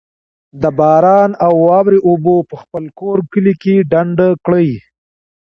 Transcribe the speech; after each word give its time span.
د 0.61 0.63
باران 0.79 1.31
او 1.45 1.53
واورې 1.67 1.99
اوبه 2.07 2.35
په 2.49 2.55
خپل 2.61 2.83
کور، 2.99 3.17
کلي 3.31 3.53
کي 3.63 3.75
ډنډ 3.91 4.17
کړئ 4.45 4.69